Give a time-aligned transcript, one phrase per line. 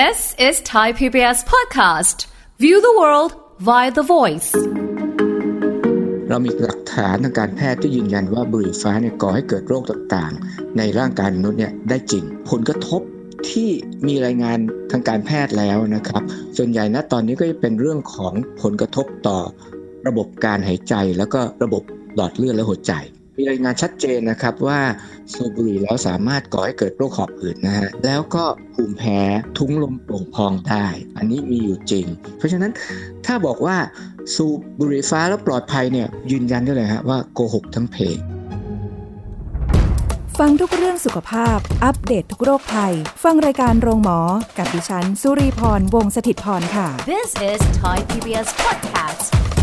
[0.00, 2.26] This is Thai PBS podcast.
[2.58, 3.32] View the world
[3.68, 4.50] via the voice.
[6.28, 13.00] เรามีหลักฐานทางการแพทย์ที่ยืนยันว่าบุหรี่ฟ้าเนี่ยก่อให้เกิดโรคต่างๆ ในร่างกายมนุษย์เนี่ยได้จริง ผลกระทบ
[13.50, 13.70] ที่
[14.06, 14.58] มีรายงาน
[14.92, 16.22] ทางการแพทย์แล้วนะครับ
[16.56, 18.32] ส่วนใหญ่นะตอนนี้ก็จะเป็นเรื่องของ
[18.62, 19.38] ผลกระทบต่อ
[20.08, 21.82] ระบบการหายใจแล้วก็ระบบ
[22.16, 22.94] หลอดเลือดและหัวใจ
[23.36, 24.80] มีรายงานชัดเจนนะครับว่า
[25.34, 28.44] สูบบุหรี่แล้วสามารถก่อให้เกิดโรคหอบหืดนะฮะแล้วก็
[28.74, 29.20] ภูมิแพ้
[29.58, 32.06] ทุ้งลมโป่งพองได้ อันนี้มีอยู่จริง
[32.36, 32.72] เพราะฉะนั้น
[33.26, 33.76] ถ้าบอกว่า
[34.34, 38.18] สูบบุหรี่ฟ้าแล้วปลอดภัยเนี่ยยืนยันได้เลยฮะว่าโกหกทั้งเพลง
[40.38, 42.94] ฟังทุกเรื่องสุขภาพ อัปเดตททุกโรคภัย
[43.24, 44.18] ฟังรายการโรงหมอ
[44.58, 49.53] กับดิฉัน สุรีพร วงศิตพรค่ะ This is Thai PBS podcast.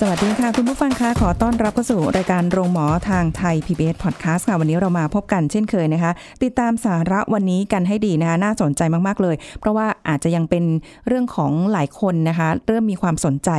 [0.00, 10.64] สวัสดีค่ะ คุณผู้ฟังคะขอต้อนรับเข้าสู่รายการโรงหมอทางไทย PBS Podcast ค่ะ วันนี้เรามาพบกันเช่นเคยนะคะ ติดตามสาระวันนี้กันให้ดีนะคะน่าสนใจมากๆเลย เพราะว่าอาจจะยังเป็น
[11.06, 13.50] เรื่องของหลายคนนะคะ เริ่มมีความสนใจ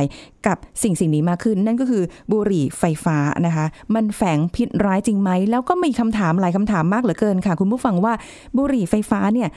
[0.46, 8.12] กับสิ่งสิ่งนี้มากขึ้น นั่นก็คือบุหรี่ไฟฟ้านะคะ มันแฝงพิษร้ายจริงไหม แล้วก็มีคำถามหลายคำถามมากเหลือเกินค่ะ คุณผู้ฟังว่า
[8.56, 9.48] บุหรี่ไฟฟ้าเนี่ย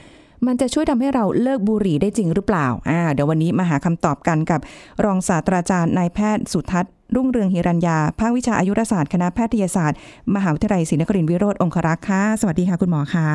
[0.47, 4.59] มันจะช่วยทำให้เราเลิกบุหรี่ได้จริงหรือเปล่าอ่าเดี๋ยววันนี้มาหาคำตอบกันกับ
[5.05, 9.97] รองศาสตราจารย์นายแพทย์สุทัศน์รุ่งเรืองหิรัญญา ภาควิชาอายุรศาสตร์คณะแพทยศาสตร์
[10.35, 13.29] มหาวิทยาลัยศรีนครินทรวิโรธองครักษ์ค่ะ สวัสดีค่ะคุณหมอคะ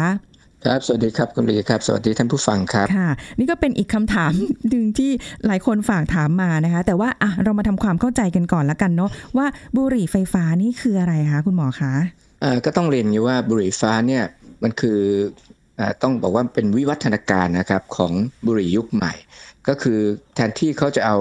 [0.64, 4.32] ครับ สวัสดีครับคุณลีครับ สวัสดีท่านผู้ฟังครับ ค่ะ นี่ก็เป็นอีกคำถาม
[4.68, 5.10] หนึ่งที่
[5.46, 11.92] หลายคนฝากถามมานะคะ แต่ว่าอะเรามาทำความเข้าใจกันก่อนละกันเนาะว่าบุหรี่ไฟฟ้านี่คืออะไรคะคุณหมอคะ
[12.42, 14.24] อ่าก็ต้องเรียนอย่างนี้ว่าบุหรี่ฟ้าเนี่ย
[14.62, 15.00] มันคือ
[15.55, 15.55] อา
[16.02, 18.12] ต้องบอกว่าเป็นวิวัฒนาการนะครับของ
[18.46, 19.12] บุหรี่ยุคใหม่
[19.68, 20.00] ก็คือ
[20.34, 21.16] แทนที่เขาจะเอา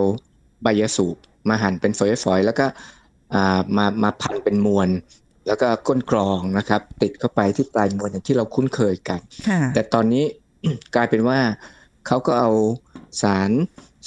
[0.63, 1.15] ใบยาสูบ
[1.49, 2.65] มาหั่นเป็นฝอยๆแล้วก็
[3.33, 4.89] อ่ามามาพันเป็นมวล
[5.47, 10.23] แล้วก็ก้นกรองนะครับ ติดเข้าไปที่ปลายมวลอย่างที่เราคุ้นเคยกันค่ะแต่ตอนนี้
[10.95, 11.39] กลายเป็นว่า
[12.07, 12.51] เขาก็เอา
[13.21, 13.51] สาร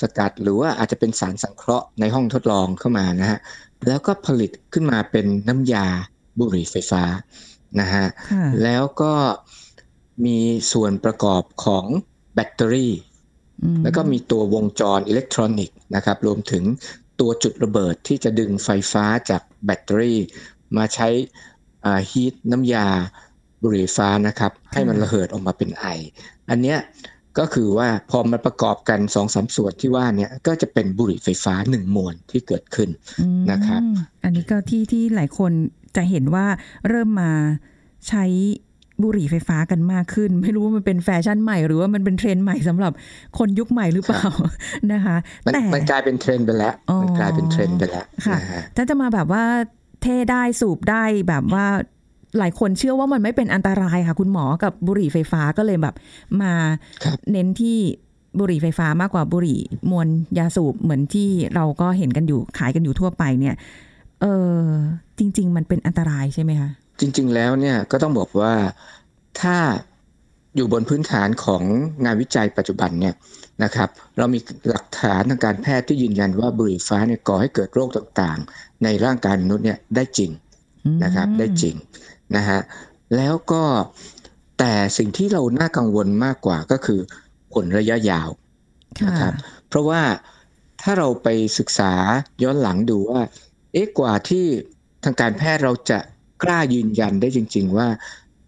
[0.01, 3.39] สกัดหรือว่าอาจจะเป็นสารสังเคราะห์ในห้องทดลองเข้ามานะฮะ
[3.89, 5.87] แล้วก็ผลิตขึ้นมาเป็นน้ำยา
[6.39, 7.03] บุหรี่ไฟฟ้า
[7.81, 9.13] นะฮะค่ะแล้วก็
[10.24, 10.39] มี
[10.73, 11.84] ส่วนประกอบของ
[12.34, 12.92] แบตเตอรี่
[13.62, 16.64] อืมแล้วก็มีตัววงจรอิเล็กทรอนิกส์นะครับ รวมถึง
[17.20, 20.18] ตัวจุดระเบิดที่จะดึงไฟฟ้าจากแบตเตอรี่
[20.77, 21.08] มาใช้
[22.11, 22.86] ฮีทน้ำยา
[23.62, 25.86] บุหรี่ฟ้านะครับ ให้มันระเหิดออกมาเป็นไอ
[26.51, 26.78] อันเนี้ย
[27.39, 32.89] ก็คือว่าพอมันประกอบกันสองสามส่วนที่ว่าเนี่ยก็จะเป็นบุหรี่ไฟฟ้าหนึ่งมวลที่เกิดขึ้น
[33.20, 33.83] อืมนะครับ
[34.24, 35.52] อันนี้ก็ที่ที่หลายคน
[35.96, 36.46] จะเห็นว่า
[36.89, 37.33] เริ่มมา
[38.08, 38.24] ใช้
[39.03, 42.92] บุหรี่ไฟฟ้ากันมากขึ้น ไม่รู้ว่ามันเป็นแฟชั่นใหม่หรือว่ามันเป็นเทรนด์ใหม่สำหรับ
[43.39, 44.27] คนยุคใหม่หรือเปล่า
[44.92, 45.17] นะคะ
[45.47, 49.45] มันแต่มันกลายเป็นเทรนด์ไปแล้วอ๋อมันกลายเป็นเทรนด์ไปแล้วค่ะนะฮะถ้าจะมาแบบว่า
[50.03, 51.67] เท่ได้สูบได้แบบว่า
[52.39, 55.95] หลายคนเชื่อว่ามันไม่เป็นอันตรายค่ะ คุณหมอกับบุหรี่ไฟฟ้าก็เลยแบบ
[56.42, 56.53] มา
[57.05, 57.79] ครับเน้นที่
[58.39, 59.61] บุหรี่ไฟฟ้ามากกว่าบุหรี่
[59.91, 60.08] มวล
[60.39, 63.55] ยาสูบเหมือนที่เราก็เห็นกันอยู่ขายกันอยู่ทั่วไปเนี่ย
[64.20, 64.61] เออ
[65.19, 66.70] จริง ๆ มันเป็นอันตรายใช่ไหมคะ
[67.01, 68.55] จริง ๆ แล้วเนี่ยก็ต้องบอกว่า
[69.41, 69.57] ถ้า
[70.57, 71.63] อยู่บนพื้นฐานของ
[72.05, 73.14] งานวิจัยปัจจุบันเนี่ย
[73.64, 74.39] นะครับเรามี
[74.70, 80.31] หลักฐานทางการแพทย์ที่ยืนยันว่าบุหรี่ฟ้าเนี่ยก่อให้เกิดโรคต่างๆ ในร่างกายมนุษย์เนี่ยได้จริง
[80.85, 81.75] อืมนะครับได้จริง
[82.37, 82.61] นะฮะ
[83.17, 83.63] แล้วก็
[84.58, 87.01] แต่สิ่งที่เราน่ากังวลมากกว่าก็คือ
[87.55, 88.29] ผลระยะยาว
[89.01, 89.33] ค่ะนะครับ
[89.69, 90.03] เพราะว่า
[90.83, 91.92] ถ้าเราไปศึกษา
[92.42, 93.23] ย้อนหลังดูว่า
[93.73, 94.45] เอ๊ะกว่าที่
[95.05, 95.98] ทางการแพทย์เราจะ
[96.43, 97.89] กล้ายืนยันได้จริง ๆ ว่า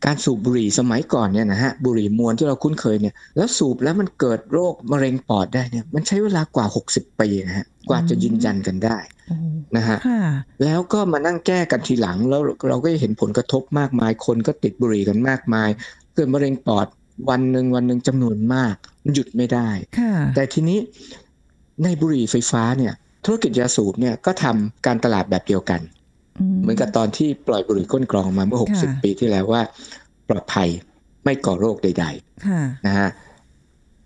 [0.07, 9.37] การสูบบุหรี่สมัยก่อนเนี่ยนะฮะบุหรี่มวลที่เราคุ้นเคยเนี่ยแล้วสูบแล้วมันเกิดโรคมะเร็งปอดได้เนี่ยมันใช้เวลากว่า 60 ปีนะฮะกว่าจะยืนยันกันได้โอ้
[9.77, 10.23] นะฮะค่ะ
[10.65, 15.69] แล้วก็มานั่งแก้กันทีหลังแล้วเราก็เห็นผลกระทบมากมาย คนก็ติดบุหรี่กันมากมาย
[16.15, 16.87] เกิดมะเร็งปอด
[17.31, 18.75] วันหนึ่งวันหนึ่งจำนวนมาก
[19.05, 19.69] มันหยุดไม่ได้
[19.99, 20.79] ค่ะแต่ทีนี้
[21.83, 22.93] ในบุหรี่ไฟฟ้าเนี่ย
[23.25, 25.81] ธุรกิจยาสูบเนี่ยก็ทำการตลาดแบบเดียวกัน
[26.63, 29.63] เหมือนกับตอนที่ปล่อยบุหรี่ก้นกรองมาเมื่อค่ะ60 ปีที่แล้วว่า
[30.29, 30.69] ปลอดภัย
[31.25, 32.07] ไม่ก่อโรคใด
[32.47, 33.09] ค่ะๆนะฮะ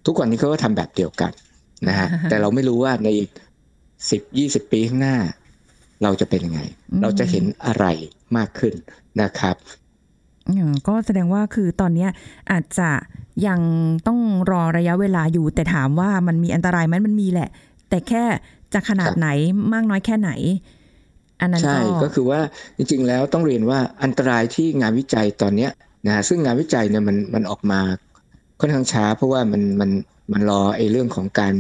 [0.07, 1.33] ทุกวันนี้เขาก็ทำแบบเดียวกัน
[1.89, 3.31] นะฮะแต่เราไม่รู้ว่าในอีก
[4.11, 5.17] สิบยี่สิบปีข้างหน้า
[6.03, 6.61] เราจะเป็นยังไง
[6.91, 7.87] อืมเราจะเห็นอะไร
[8.37, 8.75] มากขึ้น
[9.23, 9.57] นะครับ
[10.49, 12.11] อืมก็แสดงว่าคือตอนเนี้ย
[12.51, 12.91] อาจจะ
[13.47, 13.61] ยัง
[14.07, 14.21] ต้อง
[14.51, 17.49] รอระยะเวลาอยู่ แต่ถามว่ามันมีอันตรายไหมมันมีแหละ
[17.89, 18.25] แต่แค่
[18.75, 19.29] จะขนาดครับไหน
[19.73, 20.31] มากน้อยแค่ไหน
[21.45, 22.41] อันนั้นใช่ก็ก็คือว่า
[22.77, 25.71] จริงๆแล้วต้องเรียนว่าอันตรายที่งานวิจัยตอนเนี้ย
[26.07, 27.81] นะฮะซึ่งงานวิจัยเนี่ยมันมันออกมา
[28.61, 29.91] ค่อนข้างช้า เพราะว่ามันมัน
[30.33, 31.55] มันรอไอ้เรื่องของการ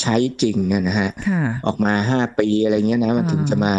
[0.00, 3.74] ใช้จริงเนยนะฮะค่ะออกมาห้าปีอะไรเงี้ยนะมันอ่าถึงจะมา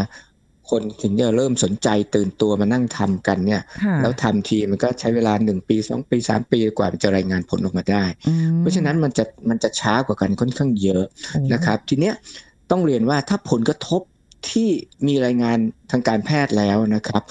[0.69, 12.15] คนถึงจะเริ่มสนใจตื่นตัวมานั่งทำกันเนี่ยค่ะแล้วทำทีมันก็ใช้เวลาหนึ่งปีสองปีสามปีกว่ามันจะรายงานผลออกมาได้อืมเพราะฉะนั้นมันจะมันจะช้ากว่ากันค่อนข้างเยอะโอ้นะครับ ทีเนี้ย
[12.71, 14.01] ต้องเรียนว่าถ้าผลกระทบ
[14.49, 14.69] ที่
[15.07, 15.57] มีรายงาน
[15.91, 17.23] ทางการแพทย์แล้วนะครับ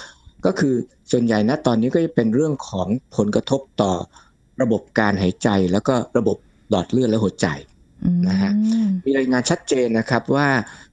[0.45, 0.75] ก็คือ
[1.11, 3.93] ส่วนใหญ่นะตอนนี้ก็จะเป็นเรื่องของผลกระทบต่อ
[4.61, 6.37] ระบบการหายใจ แล้วก็ระบบ
[6.69, 7.47] หลอดเลือดและหัวใจ
[8.03, 8.51] อืมนะฮะ
[9.05, 10.47] มีรายงานชัดเจนนะครับว่า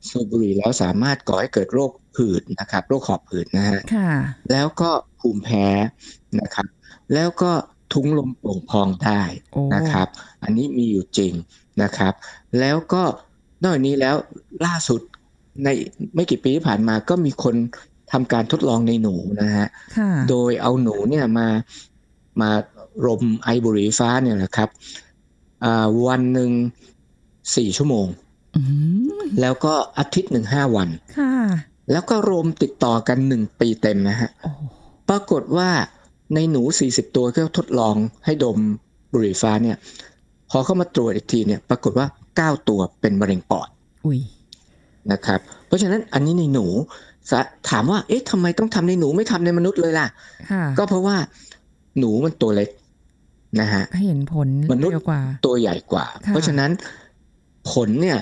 [0.08, 4.11] สูบบุหรี่แล้วสามารถก่อให้เกิดโรคผื่นนะครับ โรคหอบหืดนะฮะค่ะ
[4.52, 4.90] แล้วก็
[5.20, 5.67] ภูมิแพ้
[6.40, 6.67] นะครับ
[7.14, 7.52] แล้วก็
[7.93, 9.22] ทุ้งลมโป่งพองได้
[9.52, 10.08] โอ้นะครับ
[10.43, 11.32] อันนี้มีอยู่จริง
[11.82, 12.12] นะครับ
[12.61, 13.02] แล้วก็
[13.62, 14.17] นอกจากนี้แล้ว
[14.67, 15.00] ล่าสุด
[15.65, 15.69] ใน
[16.15, 17.55] ไม่กี่ปีที่ผ่านมาก็มีคน
[18.12, 21.49] ทำการทดลองในหนูนะฮะค่ะโดยเอาหนูเนี่ยมา
[22.41, 22.51] มา
[23.07, 24.69] รมไอบุหรี่ฟ้าเนี่ยนะครับ
[25.65, 26.51] อ่าวันหนึ่ง
[27.57, 28.07] สี่ชั่วโมง
[28.57, 28.62] อื
[29.19, 31.35] มแล้วก็อาทิตย์หนึ่งห้าวันค่ะ
[31.93, 34.51] แล้วก็รวมติดต่อกันหนึ่งปีเต็มนะฮะโอ้
[35.09, 35.71] ปรากฏว่า
[36.35, 38.59] ในหนู40ตัวที่เขาทดลองให้ดม
[39.13, 39.77] บุหรี่ฟ้าเนี่ย
[40.51, 42.06] พอเข้ามาตรวจอีกทีเนี่ย ปรากฏว่า
[42.39, 43.69] 9ตัวเป็นมะเร็งปอด
[44.05, 44.21] อุ้ย
[45.12, 46.67] นะครับเพราะฉะนั้นอันนี้ในหนู
[47.31, 50.06] สะถามว่าเอ๊ะทำไมต้องทำในหนูไม่ทำในมนุษย์เลยล่ะ
[50.50, 51.17] ค่ะ ก็เพราะว่า
[51.99, 52.70] หนูมันตัวเล็ก
[53.61, 56.70] นะฮะให้เห็นผลมนุษย์เร็วกว่าตัวใหญ่กว่าค่ะเพราะฉะนั้น
[57.70, 58.19] ผลเนี่ย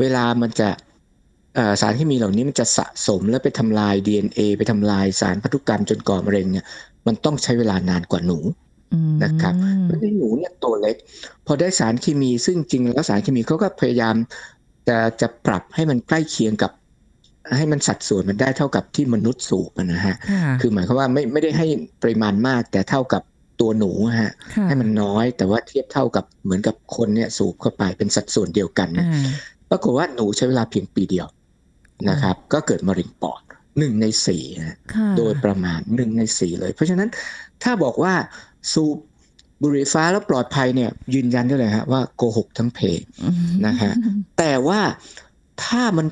[0.00, 0.68] เวลามันจะ
[1.54, 6.64] เอ่อสารเคมีเหล่านี้มันจะสะสมแล้วไปทำลาย DNA ไปทำลายสารพันธุกรรมจนก่อมะเร็งเนี่ย
[7.06, 8.38] มันต้องใช้เวลานานกว่าหนู
[8.94, 10.96] อืมนะครับเพราะในหนูเนี่ยตัวเล็ก
[11.46, 14.14] พอได้สารเคมีซึ่งจริงแล้วสารเคมีเขาก็พยายาม
[14.88, 16.72] จะจะปรับให้มันใกล้เคียงกับ
[17.56, 21.66] ให้มันสัดส่วนมันได้เท่ากับที่มนุษย์สูบอะนะฮะค่ะคือหมายความว่าไม่ไม่ได้ให้
[22.02, 23.22] ปริมาณมาก แต่เท่ากับ
[23.60, 29.30] ตัวหนูอะฮะค่ะให้มันน้อยแต่ว่าเทียบเท่ากับเหมือนกับคนเนี่ยสูบเข้าไปเป็นสัดส่วนเดียวกันเนี่ยอ่า
[29.70, 31.26] ปรากฏว่าหนูใช้เวลาเพียงปีเดียว
[32.10, 33.40] นะครับ ก็เกิดมะเร็งปอด
[33.78, 37.08] หนึ่งในสี่นะค่ะโดยประมาณหนึ่งในสี่เลย เพราะฉะนั้น
[37.62, 38.14] ถ้าบอกว่า
[38.72, 38.96] สูบ
[39.64, 43.92] บุหรี่ฟ้าแล้วปลอดภัยเนี่ยยืนยันได้เลยฮะว่าโกหกทั้งเพจอืมนะฮะ
[44.38, 44.80] แต่ว่า
[45.64, 46.06] ถ้ามัน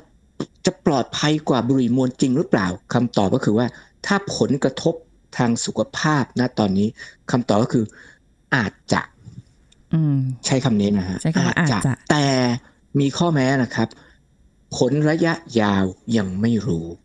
[0.65, 3.65] จะปลอดภัยกว่าบุหรี่มวลจริงหรือเปล่าคำตอบก็คือว่า
[4.05, 4.95] ถ้าผลกระทบ
[5.37, 6.87] ทางสุขภาพนะตอนนี้
[7.31, 7.85] คำตอบก็คือ
[8.55, 9.01] อาจจะ
[9.93, 11.79] อืมใช้คำนี้นะฮะใช้คำว่าอาจจะ
[12.11, 12.25] แต่
[12.99, 13.87] มีข้อแม้นะครับ
[14.77, 15.83] ผลระยะยาว
[16.17, 17.02] ยังไม่รู้ค่ะ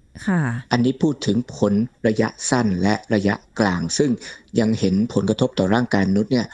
[0.73, 1.73] อันนี้พูดถึงผล
[2.09, 4.11] ระยะสั้นและระยะกลาง ซึ่ง
[4.61, 6.47] ยังเห็นผลกระทบต่อร่างกายมนุษย์เนี่ย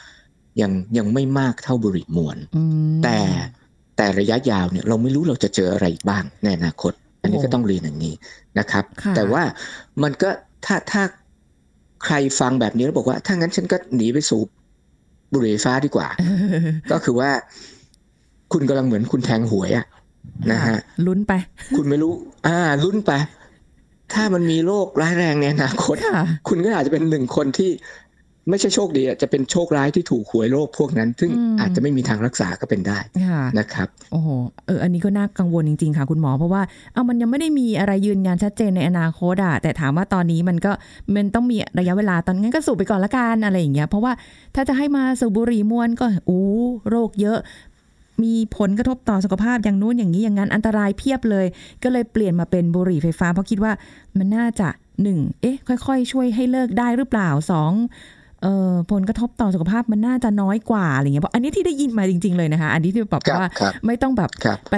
[0.61, 3.19] ยังยังไม่มากเท่าบุหรี่มวลอืมแต่
[3.97, 8.13] แต่ระยะยาวเนี่ยเราไม่รู้เราจะเจออะไรบ้างในอนาคต อันนี้โอ้ก็ต้องเรียนอย่างนี้
[8.59, 9.43] นะครับค่ะแต่ว่า
[10.03, 10.29] มันก็
[10.65, 11.03] ถ้าถ้า
[12.05, 14.47] ใครฟังแบบนี้แล้วบอกว่าถ้างั้นฉันก็หนีไปสูบ
[15.33, 16.07] บุหรี่ไฟฟ้าดีกว่า
[16.91, 17.29] ก็คือว่า
[18.53, 19.85] คุณกำลังเหมือนคุณแทงหวยอะ
[20.51, 20.77] นะฮะ
[21.07, 21.33] ลุ้นไป
[21.75, 22.13] คุณไม่รู้
[22.47, 23.11] อ่าลุ้นไป
[24.13, 27.71] ถ้ามันมีโรคร้ายแรงในอนาคตค่ะคุณก็อาจจะเป็นหนึ่งคนที่
[28.49, 32.97] ไม่ใช่โชคดีอะจะเป็นโชคร้ายที่ถูกหวยโรคพวกนั้น ซึ่งอืมอาจจะไม่มีทางรักษาก็เป็นได้
[33.27, 34.27] ค่ะนะครับโอ้โห
[34.65, 36.61] เอออันนี้ก็น่ากังวลจริงๆค่ะคุณหมอ เพราะว่า
[36.93, 40.71] เอามันยังไม่ได้มีอะไรยืนยันชัดเจนในอนาคตอะแต่ถามว่าตอนนี้มันก็
[41.15, 44.11] มันต้องมีระยะเวลาตอนงั้นก็สูบไปก่อนละกันอะไรอย่างเงี้ยเพราะว่า
[44.55, 46.43] ถ้าจะให้มาสูบบุหรี่มวนก็อู้
[46.89, 47.39] โรคเยอะ
[48.23, 51.45] มีผลกระทบต่อสุขภาพอย่างนู้นอย่างนี้อย่างนั้นอันตรายเพียบเลย
[51.83, 53.71] ก็เลยเปลี่ยนมาเป็นบุหรี่ไฟฟ้า เพราะคิดว่า
[54.17, 54.67] มันน่าจะ
[55.03, 57.71] หนึ่งเอ๊ะ ค่อย ๆ ช่วยให้เลิกได้หรือเปล่าสอง
[58.43, 64.75] เอ่อผลกระทบต่อสุขภาพมันน่าจะน้อยกว่าอะไรเงี้ยเพราะอันนี้ที่ได้ยินมาจริง ๆ เลยนะคะ อันนี้ที่แบบครับว่าครับไม่ต้องแบบครับไป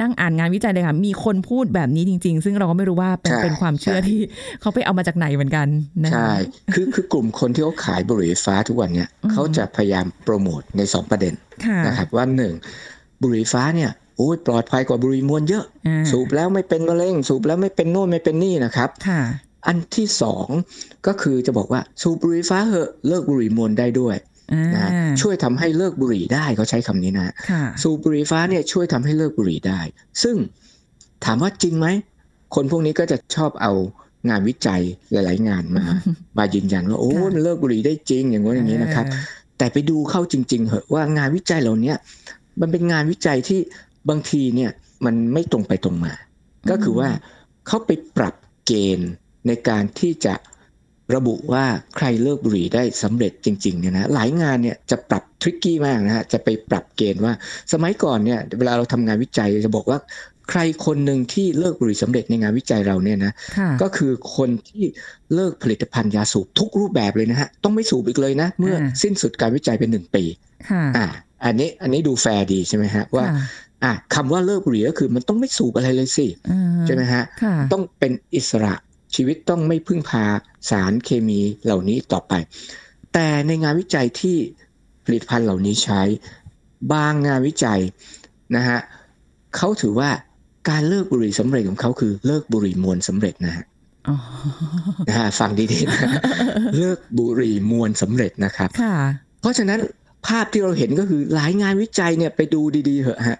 [0.00, 4.20] นั่งอ่านงานวิจัยเลยค่ะมีคนพูดแบบนี้จริง ๆ ซึ่งเราก็ไม่รู้ว่าเป็นใช่เป็นความเชื่อใช่ที่
[4.60, 5.66] เขาไปเอามาจากไหนเหมือนกัน
[6.04, 6.32] นะคะใช่
[6.74, 11.43] คือคือกลุ่มคนที่เขาขายบุหรี่ไฟฟ้าทุกวันเนี่ยอืมเขาจะพยายามโปรโมทในสองประเด็นค่ะ
[11.86, 12.54] นะครับว่าหนึ่ง
[13.22, 19.20] บุหรี่ไฟฟ้าเนี่ยโอ้ยปลอดภัยกว่าบุหรี่มวลเยอะอ่าสูบแล้วไม่เป็นมะเร็ง สูบแล้วไม่เป็นโน่นไม่เป็นนี่นะครับค่ะ
[19.66, 20.46] อันที่สอง
[21.06, 24.16] ก็คือจะบอกว่าสูบบุหรี่ไฟฟ้าเหอะเลิกบุหรี่มวลได้ด้วย
[24.52, 29.80] อ่านะฮะช่วยทำให้เลิกบุหรี่ได้เขาใช้คำนี้นะค่ะสูบบุหรี่ไฟฟ้าเนี่ยช่วยทำให้เลิกบุหรี่ได้
[30.22, 30.36] ซึ่ง
[31.24, 31.86] ถามว่าจริงไหม
[32.54, 33.72] คนพวกนี้ก็จะชอบเอา
[34.30, 34.82] งานวิจัย
[35.12, 35.84] หลาย ๆ งานมา
[36.38, 39.04] มายืนยันว่าโอ้ค่ะมันเลิกบุหรี่ได้จริงอย่างว่าอย่างนี้นะครับ
[39.58, 41.96] แต่ไปดูเข้าจริง ๆเหอะว่างานวิจัยเหล่าเนี้ย
[42.60, 43.60] มันเป็นงานวิจัยที่
[44.08, 44.70] บางทีเนี่ย
[45.04, 46.12] มันไม่ตรงไปตรงมา
[46.70, 47.08] ก็คือว่า
[47.66, 48.34] เขาไปปรับ
[48.66, 49.10] เกณฑ์
[49.46, 50.34] ในการที่จะ
[51.14, 51.64] ระบุว่า
[51.96, 57.32] ใครเลิกบุหรี่ได้สำเร็จจริงๆเนี่ยนะหลายงานเนี่ยจะปรับทริกกี้มากนะฮะจะไปปรับเกณฑ์ว่า
[57.72, 59.98] สมัยก่อนเนี่ยเวลาเราทำงานวิจัยจะบอกว่า
[60.50, 64.84] ใครคนหนึ่งที่เลิกบุหรี่สำเร็จในงานวิจัยเราเนี่ยนะค่ะก็คือคนที่
[65.34, 70.24] เลิกผลิตภัณฑ์ยาสูบทุกรูปแบบเลยนะฮะต้องไม่สูบอีกเลยนะ เมื่ออ่าสิ้นสุดการวิจัยเป็นหนึ่งปี
[70.70, 71.06] ค่ะอ่า
[71.44, 73.38] อันนี้อันนี้ดูแฟร์ดีใช่ไหมฮะว่าค่ะ
[73.84, 78.74] อะคำว่าเลิกบุหรี่ก็คือมันต้องไม่สูบอะไรเลยสิอ่าใช่ไหมฮะค่ะต้องเป็นอิสระ
[79.14, 80.24] ชีวิตต้องไม่พึ่งพา
[80.70, 82.32] สารเคมีเหล่านี้ต่อไป
[83.12, 84.36] แต่ในงานวิจัยที่
[85.04, 86.02] ผลิตภัณฑ์เหล่านี้ใช้
[86.92, 87.80] บางงานวิจัย
[88.56, 88.78] นะฮะ
[89.56, 90.10] เขาถือว่า
[90.70, 93.64] การเลิกบุหรี่สำเร็จของเขาคือเลิกบุหรี่มวนสำเร็จนะฮะ
[94.08, 94.16] อ๋อ
[95.08, 95.98] นะฮะฟังดีๆนะ
[96.78, 98.96] เลิกบุหรี่มวลสำเร็จนะครับค่ะ
[99.40, 99.80] เพราะฉะนั้น
[100.26, 103.38] ภาพที่เราเห็นก็คือหลายงานวิจัยเนี่ยไปดูดีๆเหอะฮะ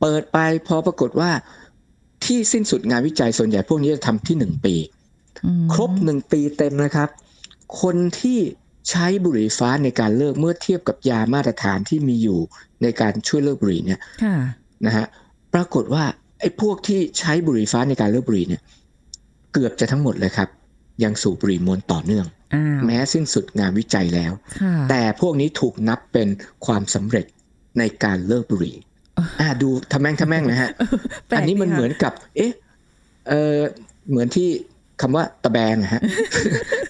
[0.00, 1.30] เปิดไปพอปรากฏว่า
[2.24, 4.74] ที่สิ้นสุดงานวิจัยส่วนใหญ่พวกนี้จะทำที่หนึ่งปี
[5.44, 7.08] อืมครบหนึ่งปีเต็มนะครับ
[7.80, 8.38] คนที่
[8.90, 12.38] ใช้บุหรี่ไฟฟ้าในการเลิกเมื่อเทียบกับยามาตรฐานที่มีอยู่
[12.82, 14.36] ในการช่วยเลิกบุหรี่เนี่ยค่ะ
[14.86, 15.06] นะฮะ
[15.54, 16.04] ปรากฏว่า
[16.42, 18.62] ไอ้พวกที่ใช้บุหรี่ไฟฟ้าในการเลิกบุหรี่เนี่ย
[19.52, 20.48] เกือบจะทั้งหมดเลยครับ
[21.04, 26.28] ยังสูบบุหรี่มวลต่อเนื่องอ้าวแม้สิ้นสุดงานวิจัยแล้วค่ะแต่พวกนี้ถูกนับเป็น
[26.66, 27.26] ความสำเร็จ
[27.78, 28.76] ในการเลิกบุหรี่
[29.18, 30.70] อะอ่าดูทำแม่งทำแม่งนะฮะ
[31.26, 32.52] แปลกอันนี้มันดีค่ะเหมือนกับ เอ๊ะ
[33.28, 33.58] เออ
[34.10, 34.48] เหมือนที่
[35.00, 36.02] คำว่าตะแบงนะฮะ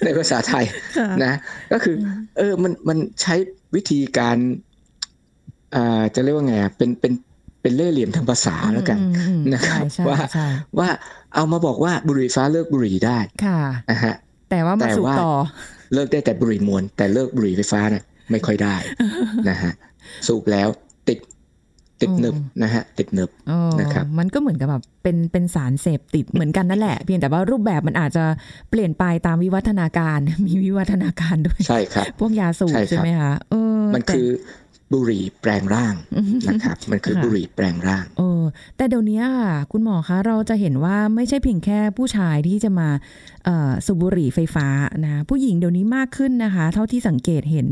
[0.05, 0.65] ในภาษาไทย
[0.99, 1.33] ค่ะนะ
[1.73, 1.97] ก็คือ
[2.39, 3.35] เออมันมันใช้
[3.75, 4.37] วิธีการ
[5.75, 7.13] อ่าจะเรียกว่าไงอะเป็นเป็น
[7.63, 10.47] เป็นเล่ห์เหลี่ยมทางภาษาแล้วกันอืมอืมนะครับใช่ว่าใช่
[10.79, 10.89] ว่า
[11.35, 14.15] เอามาบอกว่าบุหรี่ฟ้าเลิกบุหรี่ได้ค่ะนะฮะ
[14.51, 15.33] แต่ว่ามาแต่สูบว่าต่อ
[15.95, 18.77] เลิกได้แต่บุหรี่มวลแต่เลิกบุหรี่ไฟฟ้าเนี่ยไม่ค่อยได้
[19.49, 19.73] นะฮะ
[20.27, 20.69] สูบแล้ว
[21.09, 21.19] ติด
[22.01, 28.25] ติดหนึบอืมนะฮะติดหนึบเออนะครับมันก็เหมือนกับแบบเป็นเป็นสารเสพติดเหมือนกันนั่นแหละ เพียงแต่ว่ารูปแบบมันอาจจะ
[28.71, 34.29] เปลี่ยนไปตามวิวัฒนาการ มีวิวัฒนาการด้วยใช่ครับพวกยาสูบใช่ครับใช่ไหมคะเออมันแต่คือ
[34.95, 35.95] บุหรี่แปลงร่าง
[36.49, 38.43] นะครับ มันคือค่ะบุหรี่แปลงร่างเออ
[38.77, 42.89] แต่เดี๋ยวนี้ค่ะคุณหมอคะเราจะเห็นว่าไม่ใช่เพียงแค่ผู้ชายที่จะมา
[43.45, 44.67] เอ่อสูบบุหรี่ไฟฟ้า
[45.05, 47.69] นะผู้หญิงเดี๋ยวนี้มากขึ้นนะคะ เท่าที่สังเกตเห็น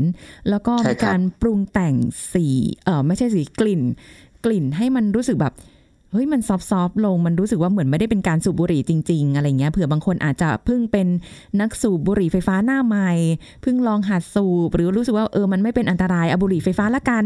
[0.49, 1.95] แล้วก็ใช่มีครับการปรุงแต่ง
[2.33, 2.47] สี
[2.85, 3.81] เออไม่ใช่สีกลิ่น
[4.45, 5.53] กลิ่นให้มันรู้สึกแบบ
[6.11, 11.07] เฮ้ยมัน soft ๆลงมันรู้สึกว่าเหมือนไม่ได้เป็นการสูบบุหรี่จริง ๆ อะไรเงี้ยเผื่อบางคนอาจจะเพิ่งเป็น
[11.61, 13.11] นักสูบบุหรี่ไฟฟ้าหน้าใหม่
[13.61, 17.23] เพิ่งลองหัดสูบหรือรู้สึกว่าเออมันไม่เป็นอันตรายเอาบุหรี่ไฟฟ้าละกัน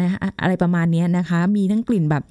[0.00, 2.24] นะอะอะไรประมาณเนี้ยนะคะ มีทั้งกลิ่นแบบ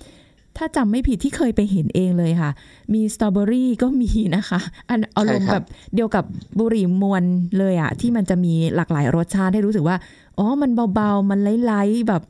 [0.58, 2.52] ถ้าจำไม่ผิดที่เคยไปเห็นเองเลยค่ะ
[2.94, 5.66] มีสตรอเบอรี่ก็มีนะคะอันอารมณ์ใช่คแบรับบ
[5.96, 6.24] เดียวกับ
[6.60, 7.24] บุหรี่มวล
[7.58, 9.98] เลยอะที่มันจะมีหลากหลายรสชาติให้รู้สึกว่า
[10.38, 12.22] อ๋อมันเบาๆมันไล่ๆแบบ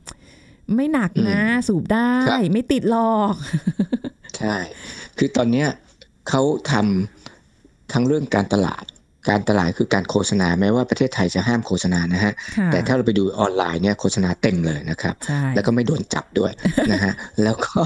[0.76, 3.34] ไม่หนักนะ สูบได้ครับไม่ติดหรอก
[4.38, 4.56] ใช่
[5.18, 5.68] คือตอนเนี้ย
[6.30, 8.86] เขาทำทั้งเรื่องการตลาด
[9.30, 16.52] การตลาดคือการโฆษณาแม้ว่าประเทศไทยจะห้ามโฆษณานะฮะค่ะแต่ถ้าเราไปดูออนไลน์เนี่ยโฆษณาเต็มเลยนะครับใช่แล้วก็ไม่โดนจับด้วย
[16.92, 17.80] นะฮะ แล้วก็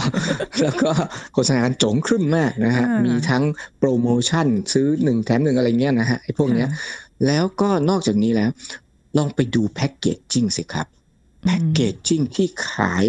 [0.61, 0.91] แล้วก็
[1.33, 3.43] โฆษณากันโจงครึ่มมากนะฮะ มีทั้ง
[3.79, 6.67] โปรโมชั่นซื้อหนึ่งแถมหนึ่งอะไรเงี้ยนะฮะไอ้พวกเนี้ย
[7.27, 8.49] แล้วก็นอกจากนี้แล้ว
[9.17, 10.87] ลองไปดูแพ็กเกจจิ้งสิครับ
[11.45, 13.05] แพ็กเกจจิ้งที่ขาย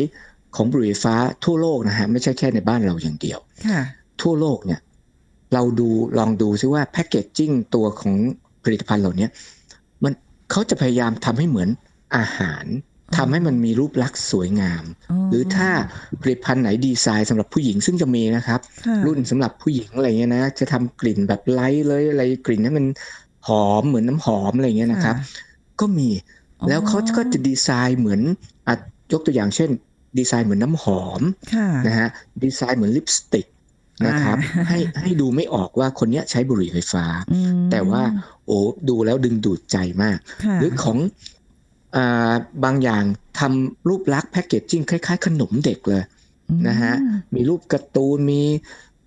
[0.57, 1.15] ของบุหรี่ไฟฟ้า
[1.45, 3.81] ทั่วโลกนะฮะไม่ใช่แค่ในบ้านเราอย่างเดียวค่ะ
[4.23, 4.81] ทั่วโลกเนี่ย
[5.55, 5.89] เราดู
[6.19, 8.15] ลองดูซิว่าแพ็กเกจจิ้งตัวของ
[8.65, 9.27] ผลิตภัณฑ์เหล่านี้
[10.03, 10.13] มัน
[10.51, 11.69] เขาจะพยายามทำให้เหมือน
[12.17, 12.65] อาหาร
[13.17, 14.85] ทำให้มันมีรูปลักษณ์สวยงาม
[15.31, 15.71] หรือถ้า
[16.21, 22.87] ผลิตภัณฑ์ไหนดีไซน์สำหรับผู้หญิงซึ่งจะมีนะครับค่ะรุ่นสำหรับผู้หญิงอะไรเงี้ยนะจะทำกลิ่นแบบไลท์เลยอะไรกลิ่นให้มัน
[23.49, 25.17] หอมเหมือนน้ำหอมอะไรเงี้ยนะครับ
[25.81, 28.21] ก็มีอ๋อ แล้วเขาก็จะดีไซน์เหมือน
[28.69, 28.75] อะ
[29.13, 29.71] ยกตัวอย่างเช่น
[30.19, 31.23] ดีไซน์เหมือนน้ำหอม
[31.55, 32.09] ค่ะนะฮะ
[32.43, 33.47] ดีไซน์เหมือนลิปสติก
[34.07, 38.03] นะครับอ่าให้ให้ดูไม่ออกว่าคนเนี้ยใช้บุหรี่ไฟฟ้าอืมแต่ว่า
[38.47, 40.99] โอ้ดูแล้วดึงดูดใจมากค่ะหรือของ
[41.97, 43.05] อาบางอย่าง
[43.39, 46.03] ทำรูปลักษณ์แพคเกจจิ้งคล้าย ๆ ขนมเด็กเลย
[46.69, 48.43] นะฮะอืมมีรูปการ์ตูนมี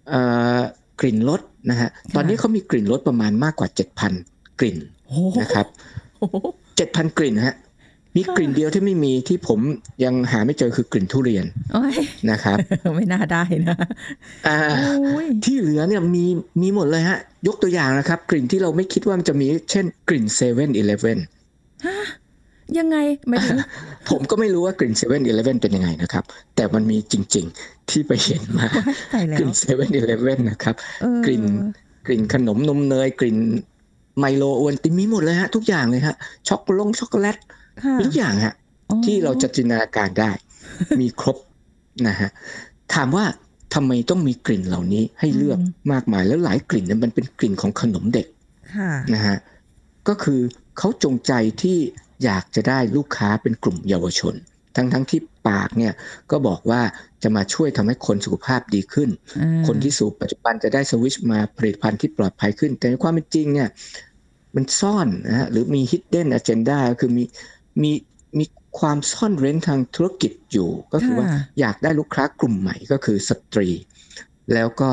[0.10, 0.22] เอ่
[0.58, 0.60] อ
[1.00, 3.70] กลิ่นรสนะฮะค่ะตอนนี้เขามีกลิ่นรสประมาณมากกว่า
[4.14, 5.68] 7,000 กลิ่นโอ้โหนะครับ
[6.77, 7.55] โอ้โห7,000กลิ่นฮะ
[8.15, 9.60] มีค่ะกลิ่นเดียวที่ไม่มีที่ผม
[10.03, 11.96] ยังหาไม่เจอคือกลิ่นทุเรียนโอ้ย
[12.31, 12.57] นะครับ
[12.96, 13.77] ไม่น่าได้นะ
[14.48, 16.25] อ่าโอ้ยที่เหลือเนี่ยมี
[16.62, 17.17] มีหมดเลยฮะ
[17.48, 21.19] ยกตัวอย่างนะครับ กลิ่นที่เราไม่คิดว่ามันจะมี เช่นกลิ่นเซเว่นอีเลฟเว่น
[22.79, 22.98] ยังไง
[23.29, 23.57] หมายถึง
[24.10, 26.24] ผมก็ไม่รู้ว่ากลิ่นเซเว่นอีเลฟเว่นเป็นยังไงนะครับ
[26.55, 31.43] แต่มันมีจริง ๆ ที่ไปเห็นมาว้ายตายแล้วกลิ่นเซเว่นอีเลฟเว่นนะครับเออกลิ่น
[32.07, 33.38] กลิ่นขนมนมเนยกลิ่น
[34.18, 36.16] ไมโลโอวัลตินมีหมดเลยฮะ ทุกอย่างเลยฮะ
[36.48, 37.38] ช็อกโกแลตช็อกโกแลต
[37.84, 38.54] ค่ะมีทุกอย่างฮะ
[38.90, 40.32] อ๋อที่เราจะจินตนาการได้
[41.02, 41.38] มีครบ
[42.08, 42.30] นะฮะ
[42.94, 43.26] ถามว่า
[43.74, 45.60] ทำไมต้องมีกลิ่นเหล่านี้ให้เลือก
[45.92, 48.28] มากมายแล้วหลายกลิ่นเนี่ยมันเป็นกลิ่นของขนมเด็ก
[48.76, 49.38] ค่ะนะฮะ
[50.08, 50.40] ก็คือ
[50.78, 51.78] เขาจงใจที่
[52.24, 54.36] อยากจะได้ลูกค้าเป็นกลุ่มเยาวชน
[54.77, 55.93] ทั้งทั้งที่ปากเนี่ย
[56.31, 56.81] ก็บอกว่า
[57.24, 63.69] จะมาช่วยทำให้คนสุขภาพดีขึ้นอ่าคนที่สูบปัจจุบันจะได้สวิชมาผลิตภัณฑ์ที่ปลอดภัยขึ้น แต่ในความเป็นจริงเนี่ย
[64.55, 67.24] มันซ่อนนะฮะหรือมี hidden agenda ก็คือมี
[67.84, 67.91] มี
[68.39, 68.46] มี
[68.79, 73.69] ความซ่อนเร้นทางธุรกิจอยู่ ก็คือว่าค่ะอยากได้ลูกค้ากลุ่มใหม่ก็คือสตรี
[74.53, 74.89] แล้วก็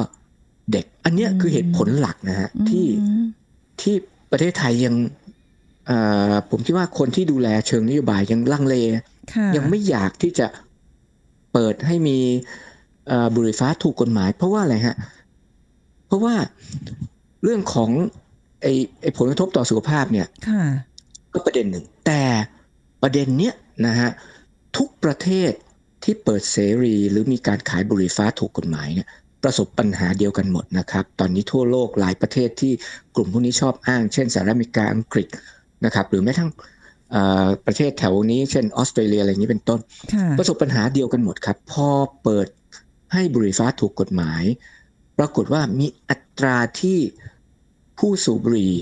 [0.72, 3.24] เด็ก อันเนี้ยคือเหตุผลหลักนะฮะที่อืม
[3.82, 3.94] ที่
[4.30, 4.94] ประเทศไทยยัง
[5.86, 5.98] เอ่
[6.30, 9.04] อผมคิดว่าคนที่ดูแลเชิงนโยบายยังลังเลค่ะ
[9.56, 10.46] ยังไม่อยากที่จะ
[11.52, 12.18] เปิดให้มี
[13.08, 14.96] เอ่อบุหรี่ไฟฟ้าถูกกฎหมาย เพราะว่าอะไรฮะ
[16.06, 16.34] เพราะว่า
[17.42, 17.90] เรื่องของ
[18.62, 20.64] ไอ้ไอ้ผลกระทบต่อสุขภาพเนี่ยค่ะ
[21.32, 22.22] ก็ประเด็นหนึ่ง แต่
[23.02, 23.54] ประเด็นเนี้ย
[23.86, 24.10] นะฮะ
[24.76, 25.50] ทุกประเทศ
[26.04, 29.08] ที่เปิดเสรีหรือมีการขายบุหรี่ไฟฟ้าถูกกฎหมายเนี่ย
[29.42, 32.72] ประสบปัญหาเดียวกันหมดนะครับ ตอนนี้ทั่วโลกหลายประเทศที่
[33.14, 35.28] กลุ่มพวกนี้ชอบอ้าง เช่นสหรัฐอเมริกาอังกฤษ
[35.84, 36.73] นะครับ หรือแม้ทั้งเอ่อ
[37.66, 39.80] ประเทศแถวนี้เช่นออสเตรเลียอะไรอย่างนี้เป็นต้น
[40.14, 41.88] ค่ะประสบปัญหาเดียวกันหมดครับ พอ
[42.22, 42.48] เปิด
[43.12, 44.42] ให้บุหรี่ไฟฟ้าถูกกฎหมาย
[45.18, 46.98] ปรากฏว่ามีอัตราที่
[47.98, 48.74] ผู้สูบบุหรี่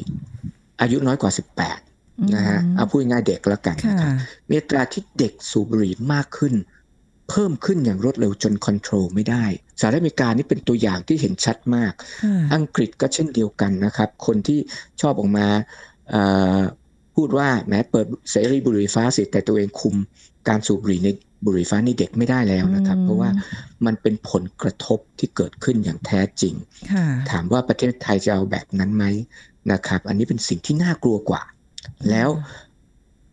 [0.81, 1.33] อายุน้อยกว่า
[1.79, 4.13] 18 นะฮะอืมเอาพูดง่ายๆเด็กแล้วกันค่ะนะครับ
[4.49, 6.55] มีอัตราที่เด็กสูบบุหรี่มากขึ้น
[7.31, 9.45] เพิ่มขึ้นอย่างรวดเร็วจน control ไม่ได้
[9.81, 14.59] สหรัฐอเมริกานี่เป็นตัวอย่างที่เห็นชัดมากค่ะอังกฤษก็เช่นเดียวกันนะครับ คนที่
[15.01, 15.47] ชอบออกมา
[16.11, 16.23] เอ่
[16.59, 16.61] อ
[17.17, 19.97] พูดว่าแหมเปิดเสรีบุหรี่ไฟฟ้าสิแต่ตัวเองคุม
[20.49, 21.09] การสูบบุหรี่ใน
[21.45, 23.31] บุหรี่ไฟฟ้าในเด็กไม่ได้แล้วนะครับอืมเพราะว่า
[23.87, 26.55] มันเป็นผลกระทบที่เกิดขึ้นอย่างแท้จริง
[26.93, 29.05] ค่ะถามว่าประเทศไทยจะเอาแบบนั้นไหม
[29.73, 31.43] นะครับ อันนี้เป็นสิ่งที่น่ากลัวกว่า
[32.11, 32.29] แล้ว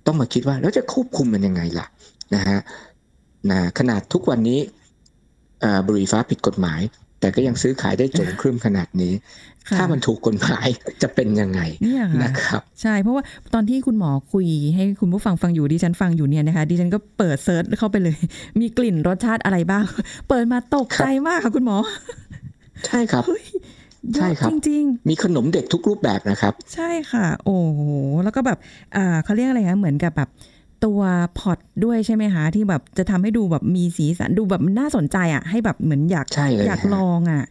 [0.06, 1.88] ต้องมาคิดว่าแล้วจะควบคุมมันยังไงล่ะ
[2.36, 2.60] นะฮะ
[3.52, 4.60] นะขนาดทุกวันนี้
[5.62, 6.82] เอ่อบุหรี่ไฟฟ้าผิดกฎหมาย
[7.20, 9.14] แต่ก็ยังซื้อขายได้โจงครึ่มขนาดนี้
[9.70, 10.68] ค่ะถ้ามันถูกกฎหมาย
[11.02, 13.24] จะเป็นยังไงเนี่ยค่ะนะครับ ใช่เพราะว่า
[13.54, 18.18] ตอนที่คุณหมอคุยให้คุณผู้ฟังฟังอยู่ดิฉันฟังอยู่เนี่ยนะคะดิฉันก็เปิดเซิร์ชเข้าไปเลย
[18.60, 19.86] มีกลิ่นรสชาติอะไรบ้าง
[20.30, 21.78] เปิดมาตกใจมากค่ะคุณหมอ
[22.88, 23.46] ใช่ครับเฮ้ย
[24.14, 27.82] เยใช่อะครับจริงมีขนมเด็กทุกรูปแบบนะครับๆใช่ค่ะ โอ้โห
[28.24, 28.58] แล้วก็แบบ
[28.96, 30.30] อ่าเขาเรียกอะไรคะเหมือนกับแบบ
[30.86, 31.02] ตัว
[31.40, 37.44] พอตด้วยใช่ไหมคะที่แบบจะทำให้ดูแบบมีสีสันดูแบบน่าสนใจอะ ให้แบบเหมือนอยากใช่เลยอยากฮะลองอะ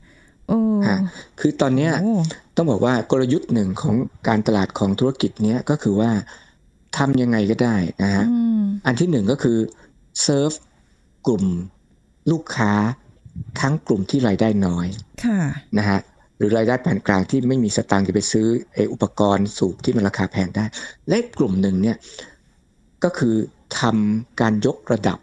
[0.49, 0.99] โอ้ฮะ
[1.40, 2.14] คือตอนเนี้ยโอ้
[2.56, 3.97] ต้องบอกว่ากลยุทธ์หนึ่งของ
[4.28, 6.11] การตลาดของธุรกิจเนี้ยก็คือว่า
[6.99, 9.58] ทำยังไงก็ได้นะฮะอืมอันที่หนึ่งก็คือ
[10.23, 10.52] เซิร์ฟ
[11.26, 11.44] กลุ่ม
[12.30, 12.73] ลูกค้า
[13.61, 14.87] ทั้งกลุ่มที่รายได้น้อย
[15.24, 15.40] ค่ะ
[15.79, 15.98] นะฮะ
[16.38, 20.64] หรือรายได้ปานกลางที่ไม่มีสตางค์จะไปซื้อไอ้อุปกรณ์สูบที่มันราคาแพงได้
[21.09, 21.96] และอีกกลุ่มหนึ่งเนี่ย
[23.04, 23.34] ก็คือ
[23.80, 25.18] ทำการยกระดับ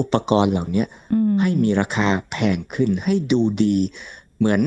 [0.00, 3.76] อุปกรณ์เหล่านี้อืมให้มีราคาแพงขึ้นให้ดูดี
[4.38, 4.60] เหมือน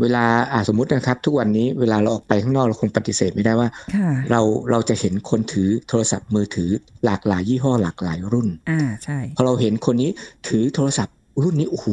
[0.00, 6.70] เวลาอ่าสมมตินะครับ ทุกวันนี้เวลาเราออกไปข้างนอกเราคงปฏิเสธไม่ได้ว่าค่ะเราเราจะเห็นคนถือโทรศัพท์มือถือ
[7.04, 10.10] หลากหลายยี่ห้อหลากหลายรุ่นอ่าใช่พอเราเห็นคนนี้
[10.48, 11.86] ถือโทรศัพท์รุ่นนี้โอ้โห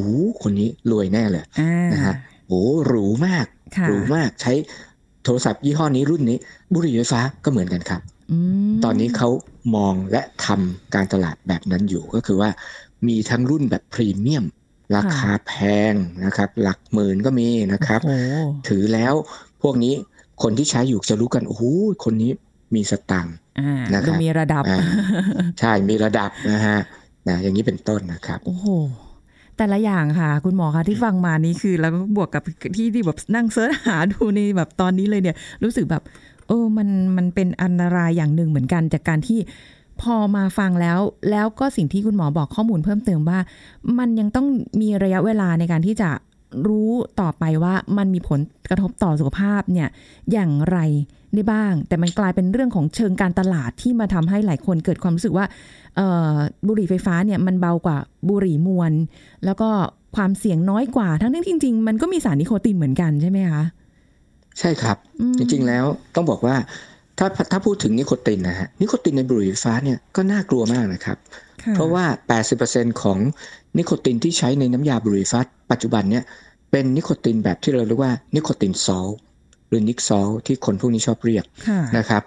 [0.43, 2.13] คนนี้รวยแน่เลยอ่านะฮะ
[2.47, 3.45] โอ้หรูมาก
[3.77, 4.53] ค่ะหรูมากใช้
[5.23, 6.37] โทรศัพท์ยี่ห้อนี้รุ่นนี้
[6.73, 8.37] บุหรี่ไฟฟ้าก็เหมือนกันครับอื
[8.71, 9.29] มตอนนี้เขา
[9.75, 12.49] มองและทำการตลาดแบบนั้นอยู่ก็คือว่า
[13.07, 14.45] มีทั้งรุ่นแบบพรีเมียม
[14.95, 15.53] ราคาแพ
[15.91, 15.93] ง
[16.25, 18.17] นะครับ หลักหมื่นก็มีนะครับโอ้
[18.69, 19.13] ถือแล้ว
[19.61, 19.93] พวกนี้
[20.43, 21.63] คนที่ใช้อยู่จะรู้กันโอ้โห
[22.03, 22.31] คนนี้
[22.75, 24.79] มีสตังค์อ่านะครับดูมีระดับอ่า
[25.59, 26.77] ใช่มีระดับนะฮะ
[27.27, 28.67] นะอย่างนี้เป็นต้นนะครับ โอ้โห
[29.57, 32.43] แต่ละอย่างค่ะ คุณหมอคะที่ฟังมานี่คือ แล้วก็บวกกับ
[32.77, 36.03] ที่ที่แบบนั่งเสิร์ชหาดูในแบบตอนนี้เลยเนี่ย รู้สึกแบบ
[36.47, 39.39] เออมันมันเป็นอันตรายอย่างหนึ่งเหมือนกัน จากการที่
[40.01, 40.99] พอมาฟังแล้ว
[41.31, 43.39] แล้วก็สิ่งที่คุณหมอบอกข้อมูลเพิ่มเติมว่า
[43.99, 44.47] มันยังต้อง
[44.81, 46.09] มีระยะเวลาในการที่จะ
[46.67, 49.87] รู้ต่อไปว่ามันมีผลกระทบต่อสุขภาพเนี่ย
[50.31, 50.77] อย่างไร
[51.33, 55.45] ได้บ้าง แต่มันกลายเป็นเรื่องของเชิงการตลาดที่มาทำให้หลายคนเกิดความรู้สึกว่า
[56.67, 57.97] บุหรี่ไฟฟ้าเนี่ยมันเบากว่า
[58.29, 58.93] บุหรี่มวล
[59.45, 59.69] แล้วก็
[60.15, 63.63] ความเสี่ยงน้อยกว่าทั้งที่จริง ๆ มันก็มีสารนิโคตินเหมือนกันใช่ไหมคะ
[64.59, 65.85] ใช่ครับอืมจริงๆแล้ว
[66.15, 66.55] ต้องบอกว่า
[67.17, 71.17] ถ้าถ้าพูดถึงนิโคตินนะฮะนิโคตินในบุหรี่ไฟฟ้าเนี่ยก็น่ากลัวมากนะครับ
[71.63, 72.05] ค่ะเพราะว่า
[72.53, 73.17] 80%ของ
[73.77, 75.39] นิโคตินที่ใช้ในน้ำยาบุหรี่ไฟฟ้า
[75.71, 76.23] ปัจจุบันเนี่ย
[76.71, 79.07] เป็นนิโคตินแบบที่เราเรียกว่า nicotine salt
[79.67, 82.21] หรือ nic salt ที่คนพวกนี้ชอบเรียกค่ะนะครับ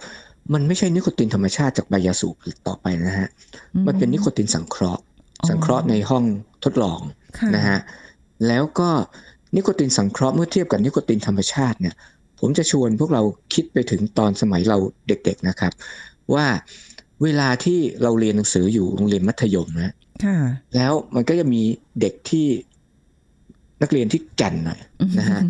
[0.55, 2.35] มันไม่ใช่นิโคตินธรรมชาติจากใบยาสูบ
[2.67, 3.29] ต่อไปนะฮะ
[3.87, 5.03] มันเป็นนิโคตินสังเคราะห์
[5.49, 6.25] สังเคราะห์ในห้อง
[6.65, 7.01] ทดลอง
[7.39, 7.79] ค่ะนะฮะ
[8.47, 8.91] แล้วก็
[9.57, 11.95] นิโคตินสังเคราะห์เมื่อเทียบกับนิโคตินธรรมชาติเนี่ย
[12.40, 13.22] ผมจะชวนพวกเรา
[13.55, 15.72] คิดไปถึงตอนสมัยเราเด็กๆนะครับ
[16.35, 16.46] ว่า
[17.22, 19.94] เวลาที่เราเรียนหนังสืออยู่โรงเรียนมัธยมนะ
[20.25, 20.38] ค่ะ
[20.77, 21.62] แล้วมันก็จะมี
[22.01, 22.46] เด็กที่
[23.83, 24.81] นักเรียนที่แก่นหน่อย
[25.18, 25.40] นะฮะ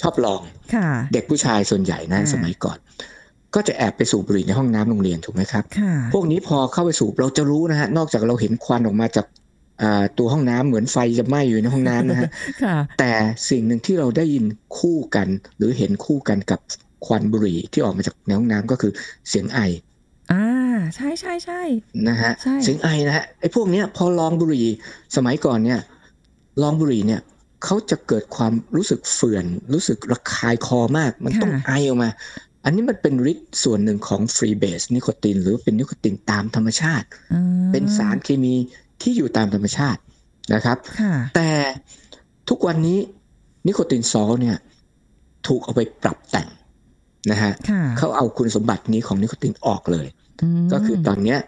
[0.00, 0.40] ชอบลอง
[0.74, 2.78] ค่ะเด็กผู้ชายส่วนใหญ่นะอ่าสมัยก่อน
[3.54, 9.39] ก็จะแอบไปสูบบุหรี่ในห้องน้ำโรงเรียนถูกไหมครับค่ะพวกนี้พอเข้าไปสูบเราจะรู้นะฮะนอกจากเราเห็นควันออกมาจากอ่า
[10.18, 12.30] ตัวห้องน้ำเหมือนไฟจะไหม้อยู่ในห้องน้ำนะฮะ
[12.64, 13.12] ค่ะแต่
[13.50, 14.44] สิ่งหนึ่งที่เราได้ยิน
[14.78, 16.60] คู่กัน หรือเห็นคู่กันกับ
[17.06, 18.92] ควันบุหรี่ที่ออกมาจากในห้องน้ำก็คือ
[19.28, 19.60] เสียงไอ
[20.32, 20.44] อ่า
[20.94, 21.62] ใช่ใช่ใช่
[22.08, 24.66] นะฮะใช่เสียงไอนะฮะไอ้พวกเนี้ยพอลองบุหรี่
[25.16, 25.80] สมัยก่อนเนี่ย
[26.62, 27.20] ลองบุหรี่เนี่ย
[27.64, 32.10] เขาจะเกิดความรู้สึกเฟื่อน รู้สึกระคายคอมาก มันต้องไอออกมา
[32.64, 38.54] อันนี้มันเป็นฤทธิ์ส่วนหนึ่งของฟรีเบสนิโคตินหรือเป็นนิโคตินตามธรรมชาติอืมเป็นสารเคมี
[39.02, 40.00] ที่อยู่ตามธรรมชาติ
[40.54, 41.50] นะครับค่ะแต่
[42.48, 42.98] ทุกวันนี้
[43.66, 44.56] นิโคตินซอลเนี่ย
[45.46, 46.48] ถูกเอาไปปรับแต่ง
[47.30, 50.06] นะฮะค่ะเขาเอาคุณสมบัตินี้ของนิโคตินออกเลย
[50.60, 51.38] มก็คือตอนเนี้ย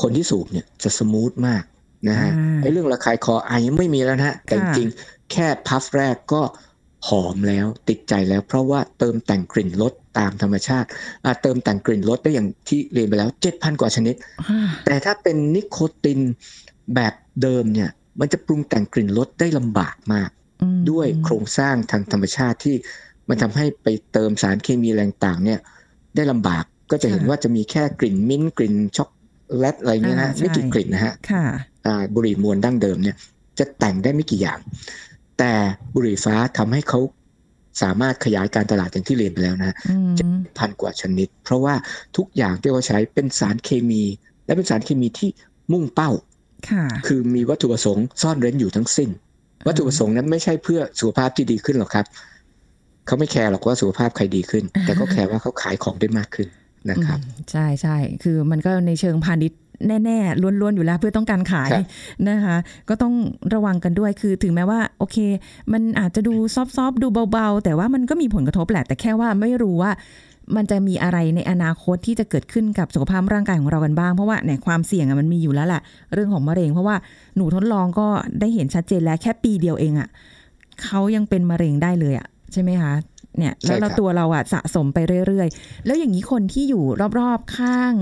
[0.00, 1.64] คนที่สูบเนี่ยจะสมูทมาก
[2.08, 6.42] นะฮะอ่าไอ้เรื่องระคายคอไอยังไม่มีแล้วนะฮะแต่จค่ะริงๆแค่พัฟแรกก็
[7.08, 10.88] หอมแล้วติดใจแล้วเพราะว่าเติมแต่งกลิ่นรส ตามธรรมชาติ
[11.24, 14.14] อ่าเติมแต่งกลิ่นรสได้อย่างที่เรียนไปแล้ว7,000กว่าชนิด
[14.48, 16.20] อ่าแต่ถ้าเป็นนิโคติน
[16.94, 20.30] แบบเดิมเนี่ยมันจะปรุงแต่งกลิ่นรสได้ลำบากมาก
[20.62, 22.76] อืมด้วยโครงสร้างทางธรรมชาติที่
[23.28, 25.60] มันทำให้ไปเติมสารเคมีแรงต่างเนี่ย
[26.16, 29.12] ได้ลำบากก็จะเห็นว่าจะมีแค่กลิ่นมิ้นท์กลิ่นช็อกโก
[29.58, 31.44] แลตอะไรเงี้ยนะอ่าใช่ไม่กี่กลิ่นนะฮะค่ะ
[31.86, 33.16] อ่าบุหรี่มวลดั้งเดิมเนี่ย
[33.58, 34.58] จะแต่งได้ไม่กี่อย่าง
[35.38, 35.52] แต่
[35.94, 37.00] บุหรี่ฟ้าทำให้เขา
[37.82, 39.96] สามารถขยายการตลาดอย่างที่เรียนไปแล้วนะอื
[40.34, 41.74] มพันกว่าชนิด เพราะว่า
[42.16, 44.02] ทุกอย่างที่เขาใช้เป็นสารเคมี
[44.44, 45.30] และเป็นสารเคมีที่
[45.72, 46.10] มุ่งเป้า
[46.70, 49.10] ค่ะคือมีวัตถุประสงค์ซ่อนเร้นอยู่ทั้งสิ้น
[49.66, 52.06] วัตถุประสงค์นั้นไม่ใช่เพื่อสุขภาพที่ดีขึ้นหรอกครับ
[53.06, 56.48] เขาไม่แคร์หรอกว่าสุขภาพใครดีขึ้น แต่ก็แคร์ว่าเขาขายของได้มากขึ้น
[56.90, 61.84] นะครับอืมใช่ใช่คือมันก็ในเชิงพาณิชย์ แน่ๆล้วนๆอยู่แล้วเพื่อต้องการขายครับ
[62.28, 62.56] นะคะ
[62.88, 63.14] ก็ต้อง
[63.54, 65.16] ระวังกันด้วยคือถึงแม้ว่า โอเค
[65.72, 69.90] มันอาจจะดูซอฟๆดูเบาๆ แต่ว่ามันก็มีผลกระทบแหละ แต่แค่ว่าไม่รู้ว่า
[70.56, 75.82] มันจะมีอะไรในอนาคตที่จะเกิดขึ้นกับสุขภาพร่างกายของเรากันบ้าง เพราะว่าเนี่ยความเสี่ยงอะมันมีอยู่แล้วแหละ
[76.14, 76.96] เรื่องของมะเร็ง เพราะว่า
[77.36, 78.06] หนูทดลองก็
[78.40, 80.08] ได้เห็นชัดเจนแล้วแค่ปีเดียวเองอะ
[80.82, 82.92] เขายังเป็นมะเร็งได้เลยอะใช่ไหมคะ
[83.38, 86.84] เนี่ยแล้วใช่ครัเราบตัวเราอะสะสมไปเรื่อยๆ แล้วอย่างนี้คนที่อยู่
[87.18, 87.94] รอบๆข้าง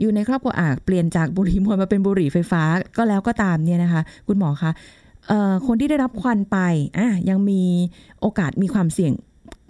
[0.00, 2.62] อยู่ในครอบครัวอาเปลี่ยนจากบุหรี่มวลมาเป็นบุหรี่ไฟฟ้า
[2.96, 4.70] ก็แล้วก็ตามเนี่ยนะคะ คุณหมอคะ
[5.28, 6.58] เอ่อคนที่ได้รับควันไป
[6.98, 7.62] อะยังมี
[8.20, 9.12] โอกาสมีความเสี่ยง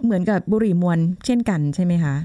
[0.03, 2.15] เหมือนกับบุหรี่มวลเช่นกันใช่ไหมคะ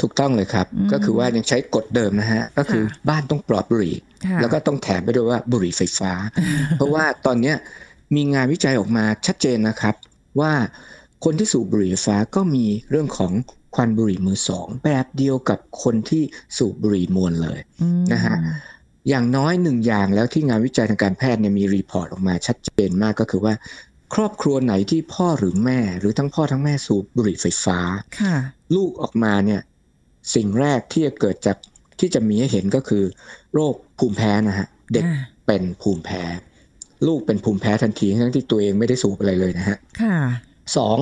[0.00, 6.12] ถูกต้องเลยครับอืมก็คือว่ายังใช้กฎเดิมนะฮะ ก็คือค่ะบ้านต้องปลอดบุหรี่ค่ะแล้วก็ต้องแถมไปด้วยว่าบุหรี่ไฟฟ้า
[6.76, 7.56] เพราะว่าตอนเนี้ย
[8.14, 9.94] มีงานวิจัยออกมาชัดเจนนะครับ
[10.40, 10.52] ว่า
[11.24, 13.32] คนที่สูบบุหรี่ไฟฟ้าก็มีเรื่องของ
[13.74, 16.22] ควันบุหรี่มือสองแบบเดียวกับคนที่
[16.58, 18.36] สูบบุหรี่มวนเลยอืมนะฮะ
[19.08, 23.54] อย่างน้อยหนึ่งอย่างแล้วที่งานวิจัยทางการแพทย์เนี่ยมี report ออกมาชัดเจนมากก็คือว่า
[24.14, 27.78] ครอบครัวไหนที่พ่อหรือแม่ หรือทั้งพ่อทั้งแม่สูบบุหรี่ไฟฟ้า
[28.20, 28.36] ค่ะ
[28.76, 29.60] ลูกออกมาเนี่ย
[30.34, 31.56] สิ่งแรกที่จะเกิดจาก
[32.00, 33.04] ที่จะมีให้เห็นก็คือ
[33.54, 36.22] โรคภูมิแพ้นะฮะเด็กอ่าเป็นภูมิแพ้
[37.06, 39.76] ลูกเป็นภูมิแพ้ทันทีทั้งที่ตัวเองไม่ได้สูบอะไรเลยนะฮะ
[40.68, 40.98] ค่ะสอง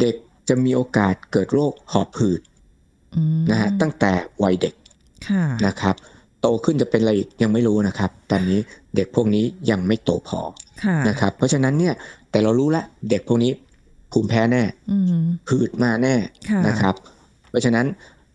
[0.00, 0.14] เด็ก
[0.48, 2.40] จะมีโอกาสเกิดโรคหอบหืด
[3.16, 4.74] อืมนะฮะตั้งแต่วัยเด็ก
[5.28, 5.94] ค่ะนะครับ
[6.40, 8.58] โตขึ้นจะเป็นอะไรอีกยังไม่รู้นะครับ ตอนนี้
[8.96, 10.40] เด็กพวกนี้ยังไม่โตพอ
[10.84, 11.94] ค่ะนะครับ เพราะฉะนั้นเนี่ย
[12.30, 13.52] แต่เรารู้แล้วเด็กพวกนี้
[14.12, 16.14] ภูมิแพ้แน่อืมหืดมาแน่
[16.50, 16.94] ค่ะนะครับ
[17.50, 17.86] เพราะฉะนั้น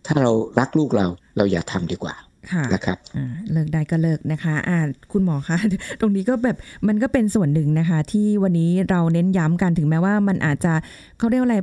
[0.06, 2.25] ถ้าเรารักลูกเราเราอย่าทำดีกว่าค่ะ
[2.74, 4.78] นะครับอ่าเลิกได้ก็เลิกนะคะอ่า
[5.12, 5.58] คุณหมอคะ
[6.00, 6.56] ตรงนี้ก็แบบ
[6.88, 10.72] มันก็เป็นส่วนหนึ่งนะคะ ที่วันนี้เราเน้นย้ำกันถึงแม้ว่ามันอาจจะ
[11.18, 11.58] เขาเรียกว่าอะไร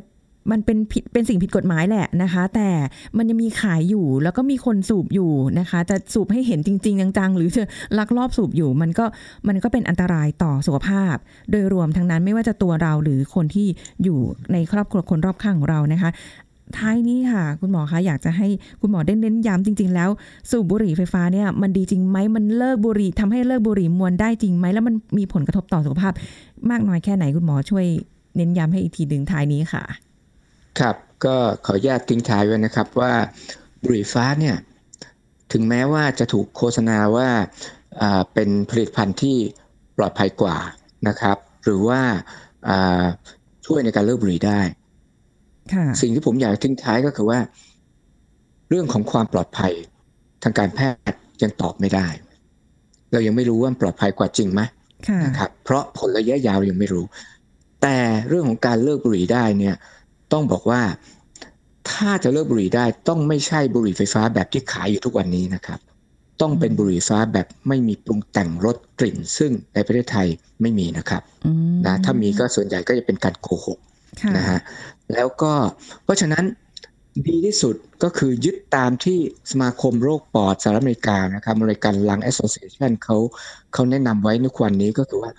[0.51, 2.69] มันเป็นผิดเป็นสิ่งผิดกฎหมายแหละนะคะ แต่
[3.17, 7.63] มันยังมีขายอยู่แล้วก็มีคนสูบอยู่นะคะ จะสูบให้เห็นจริง ๆ จังๆ หรือจะ
[7.97, 9.05] ลักลอบสูบอยู่ มันก็
[9.47, 11.15] มันก็เป็นอันตรายต่อสุขภาพ
[11.51, 13.67] โดยรวมทั้งนั้นไม่ว่าจะตัวเราหรือคนที่
[14.03, 14.19] อยู่
[14.53, 16.09] ในครอบครัวคนรอบข้างของเรานะคะ
[16.77, 18.47] ท้ายนี้ค่ะ คุณหมอคะอยากจะให้
[18.81, 20.09] คุณหมอได้เน้นย้ำจริง ๆ แล้ว
[20.49, 26.13] สูบบุหรี่ไฟฟ้าเนี่ยมันดีจริงไหมมันเลิกบุหรี่ทำให้เลิกบุหรี่มวลได้จริงไหมแล้วมันมีผลกระทบต่อสุขภาพ
[26.69, 27.85] มากน้อยแค่ไหนคุณหมอช่วย
[28.35, 29.83] เน้นย้ำให้อีกทีหนึ่งท้ายนี้ค่ะ
[30.79, 30.95] ครับ
[31.25, 33.13] ก็ขออนุญาตทิ้งท้ายไว้นะครับว่า
[33.83, 34.55] บุหรี่ฟ้าเนี่ย
[35.51, 37.29] ถึงแม้ว่าจะถูกโฆษณาว่า
[38.33, 39.37] เป็นผลิตภัณฑ์ที่
[39.97, 40.57] ปลอดภัยกว่า
[41.07, 42.01] นะครับ หรือว่า
[43.65, 44.59] ช่วยในการเลิกบุหรี่ได้
[46.01, 47.39] สิ่งที่ผมอยากทิ้งท้ายก็คือว่า
[48.69, 49.73] เรื่องของความปลอดภัย
[50.43, 52.07] ทางการแพทย์ยังตอบไม่ได้
[53.11, 54.61] เรายังไม่รู้ว่ามันปลอดภัยกว่าจริงไหม
[55.07, 57.05] ค่ะนะครับเพราะผลระยะยาวยังไม่รู้
[57.81, 57.97] แต่
[58.27, 59.75] เรื่องของการเลิกบุหรี่ได้เนี่ย
[60.33, 60.81] ต้องบอกว่า
[61.91, 65.79] ถ้าจะเลิกบุหรี่ได้ต้องไม่ใช่บุหรี่ไฟฟ้าแบบที่ขายอยู่ทุกวันนี้นะครับ
[66.41, 70.27] ต้องเป็นบุหรี่ไฟฟ้าแบบไม่มีปรุงแต่งรสกลิ่น ซึ่งในประเทศไทย
[70.61, 73.92] ไม่มีนะครับอืมนะถ้ามีก็ส่วนใหญ่ก็จะเป็นการโกหกค่ะ
[74.37, 74.59] นะฮะ
[75.13, 75.53] แล้วก็
[76.03, 76.45] เพราะฉะนั้น
[77.27, 79.17] ดีที่สุดก็คือยึดตามที่
[79.51, 83.17] สมาคมโรคปอดสหรัฐอเมริกานะครับ American Lung Association เขา
[83.73, 85.31] เขาแนะนำไว้ในควันนี้ก็คือว่า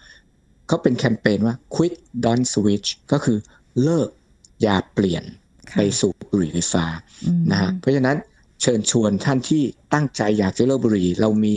[0.68, 3.38] เขาเป็นแคมเปญว่า quit don't switch ก็คือ
[3.82, 4.08] เลิก
[4.62, 5.24] อย่าเปลี่ยน
[5.70, 6.84] ค่ะไปสู่บุหรี่ไฟฟ้า
[7.24, 8.16] อืมนะฮะเพราะฉะนั้น
[8.62, 9.62] เชิญชวนท่านที่
[9.94, 11.54] ตั้งใจอยากจะเลิกบุหรี่ เรามี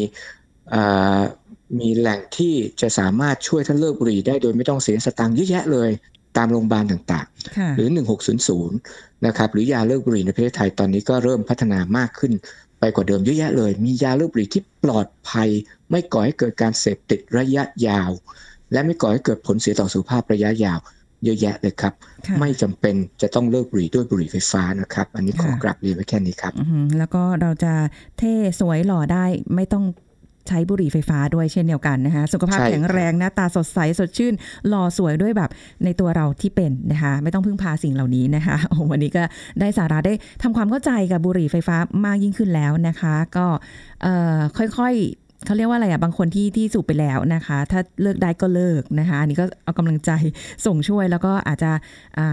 [1.80, 5.90] มีแหล่งที่จะสามารถช่วยท่านเลิกบุหรี่ได้โดยไม่ต้องเสียสตังค์เยอะแยะเลย
[6.38, 7.90] ตามโรงพยาบาลต่างๆ หรือ
[8.58, 12.34] 1600 นะครับหรือยาเลิกบุหรี่ในประเทศไทยตอนนี้ก็เริ่มพัฒนามากขึ้น
[12.80, 15.50] ไปกว่าเดิมเยอะแยะเลย มียาเลิกบุหรี่ที่ปลอดภัย
[15.90, 18.12] ไม่ก่อให้เกิดการเสพติดระยะยาว
[18.72, 20.80] และไม่ก่อให้เกิดผลเสียต่อสุขภาพระยะยาว
[21.24, 21.94] เยอะแยะเลยครับ
[22.40, 26.54] ไม่จำเป็นจะต้องเลิกบุหรี่ด้วยบุหรี่ไฟฟ้านะครับ อันนี้ขอกลับเรียนไว้แค่นี้ครับ
[26.98, 27.74] แล้วก็เราจะ
[28.18, 29.84] เท่สวยหล่อได้ไม่ต้อง
[30.48, 34.34] ใช้บุหรี่ไฟฟ้าด้วยเช่นเดียวกันนะคะสุขภาพแข็งแรงหน้าตาสดใสสดชื่น
[34.68, 35.50] หล่อสวยด้วยแบบ
[35.84, 39.24] ในตัวเราที่เป็นนะคะไม่ต้องพึ่งพาสิ่งเหล่านี้นะคะโอ้วันนี้ก็
[39.60, 43.48] ได้สาระได้ทำความเข้าใจกับบุหรี่ไฟฟ้ามากยิ่งขึ้นแล้วนะคะ ก็
[44.58, 50.12] ค่อยๆเขาเรียกว่าอะไรอะบางคนที่ที่สูบไปแล้วนะคะ ถ้าเลิกได้ก็เลิกนะคะอันนี้ก็เอากำลังใจ
[50.66, 51.72] ส่งช่วยแล้วก็อาจจะ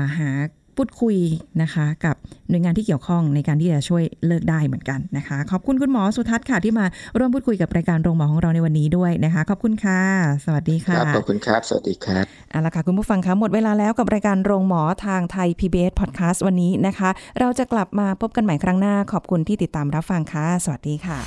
[0.03, 0.29] าหา
[0.77, 1.17] พูดคุย
[1.63, 2.17] นะคะกับ
[2.49, 6.87] หน่วยงานที่เกี่ยวข้องในการที่จะช่วยเลิกได้เหมือนกันนะคะ ขอบคุณคุณหมอสุทัศน์ค่ะ ที่มา
[7.19, 10.01] ร่วมพูดคุยกับรายการโรงหมอของเราในวันนี้ด้วยนะคะ ขอบคุณค่ะ
[10.45, 17.11] สวัสดีค่ะขอบคุณครับ สวัสดีครับเอาละค่ะคุณผู้ฟังคะหมดเวลาแล้วกับรายการโรงหมอทางไทย PBS Podcast วันนี้นะคะ
[17.41, 21.19] เราจะกลับมาพบกันใหม่ครั้งหน้า ขอบคุณที่ติดตามรับฟังค่ะ สวัสดีค่ะ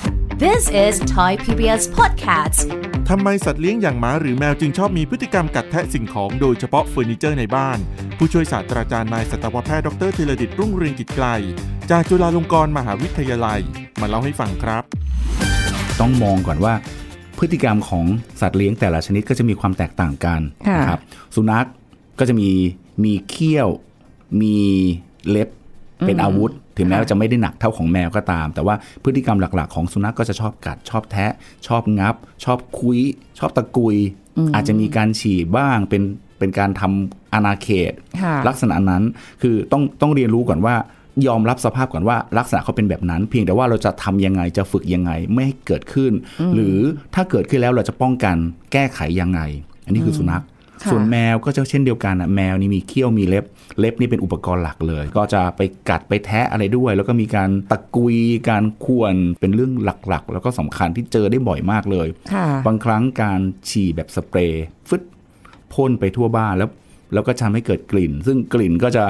[0.44, 2.60] This is Thai PBS Podcast
[3.08, 7.78] ทำไมสัตว์เลี้ยงอย่างหมาหรือแมวจึงชอบมีพฤติกรรมกัดแทะสิ่งของโดยเฉพาะเฟอร์นิเจอร์ในบ้าน
[8.18, 11.26] ผู้ช่วยศาสตราจารย์นายสัตวแพทย์ดรธีรดิตรุ่งเรืองกิจไกล
[11.90, 13.60] จากจุฬาลงกรณ์มหาวิทยาลัย
[14.00, 14.82] มาเล่าให้ฟังครับ
[16.00, 16.74] ต้องมองก่อนว่า
[17.38, 18.04] พฤติกรรมของ
[18.40, 20.40] สัตว์เลี้ยงแต่ละชนิดก็จะมีความแตกต่างกัน
[20.78, 21.00] นะครับ
[21.34, 21.66] สุนัข
[22.18, 22.50] ก็จะมี
[23.04, 23.68] มีเขี้ยว
[24.42, 24.56] มี
[25.28, 25.48] เล็บ
[26.06, 28.74] เป็นอาวุธ ถึงแม้ว่าจะไม่ได้หนักเท่าของแมวก็ตาม แต่ว่า
[29.04, 31.32] พฤติกรรมหลักๆ ของสุนัขกก็จะชอบกัดชอบแทะ
[31.66, 32.98] ชอบงับ ชอบคุย
[33.38, 33.96] ชอบตะกุย
[34.54, 36.02] อาจจะมีการฉี่บ้างเป็น
[36.38, 37.92] เป็นการทำ อาณาเขต
[38.48, 39.02] ลักษณะนั้น
[39.42, 40.74] คือต้องต้องเรียนรู้ก่อนว่า
[41.26, 46.12] ยอมรับสภาพก่อนว่าลักษณะเขาเป็นแบบนั้น เพียงแต่ว่าเราจะทำยังไงจะฝึกยังไงไม่ให้เกิดขึ้น
[46.54, 46.76] หรือ
[47.14, 48.36] ถ้าเกิดขึ้นแล้วเราจะป้องกัน
[48.72, 49.40] แก้ไขยังไง
[49.84, 50.44] อันนี้คือสุนัข
[50.90, 53.44] ส่วนแมวก็จะเช่นเดียวกันอะแมวนี่มีเขี้ยวมีเล็บ
[53.78, 58.16] เล็บนี่เป็นอุปกรณ์หลักเลย ก็จะไปกัดไปแทะอะไรด้วย แล้วก็มีการตะกุย
[58.48, 62.08] การควรเป็นเรื่องหลักๆ แล้วก็สำคัญที่เจอได้บ่อยมากเลย
[62.66, 65.02] บางครั้งการฉี่แบบสเปรย์ฟึด
[65.72, 66.70] พ่นไปทั่วบ้านแล้ว
[67.14, 69.04] แล้วก็ทำให้เกิดกลิ่น ซึ่งกลิ่นก็จะ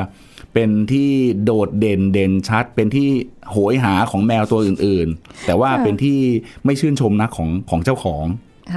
[0.55, 1.11] เป็นที่
[1.45, 3.09] โดดเด่นเด่นชัด เป็นที่
[3.51, 6.19] โหยหาของแมวตัวอื่นๆ แต่ว่าเป็นที่
[6.65, 8.25] ไม่ชื่นชมนะของของเจ้าของ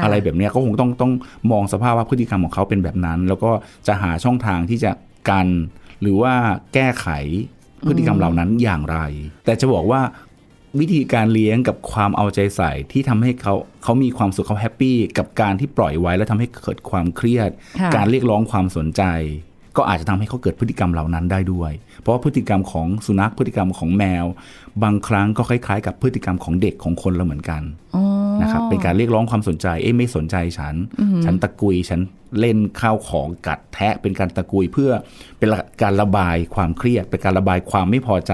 [0.03, 1.11] อะไรแบบนี้ก็คงต้องต้อง
[1.51, 3.51] มองสภาพว่าพฤติกรรมของเขาเป็นแบบนั้น แล้วก็
[3.87, 4.91] จะหาช่องทางที่จะ
[5.29, 5.47] กัน
[6.01, 6.33] หรือว่า
[6.73, 7.07] แก้ไข
[7.87, 8.99] พฤติกรรมเหล่านั้นอย่างไร
[9.45, 10.01] แต่จะบอกว่า
[10.79, 17.49] วิธีการเลี้ยงกับความเอาใจใส่ที่ทำให้เขาเขามีความสุขเขาแฮปปี้กับการที่ปล่อยไว้แล้วทำให้เกิดความเครียด
[17.95, 19.03] การเรียกร้องความสนใจ
[19.77, 24.25] ก็อาจจะทำให้เขาเกิดพฤติกรรมเหล่านั้นได้ด้วย เพราะว่าพฤติกรรมของสุนัขพฤติกรรมของแมว
[24.83, 27.61] บางครั้งก็คล้ายๆ กับพฤติกรรมของเด็กของคนเราเหมือนกัน
[28.41, 30.75] นะครับเป็นการเรียกร้องความสนใจเอ้ไม่สนใจฉัน
[31.25, 32.01] ฉันตะกุยฉัน
[32.39, 34.91] เล่นข้าวของกัดแทะเป็นการตะกุยเพื่อ
[35.37, 35.49] เป็น
[35.81, 38.33] การระบายความเครียด เป็นการระบายความไม่พอใจ